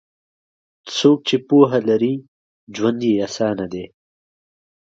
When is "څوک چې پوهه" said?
0.97-1.79